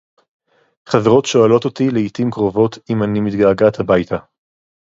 חברות 0.89 1.25
שואלות 1.25 1.65
אותי 1.65 1.83
לעתים 1.93 2.31
קרוובת 2.31 2.89
אם 2.91 3.03
אני 3.03 3.19
מתגעגעת 3.21 3.79
הביתה. 3.79 4.17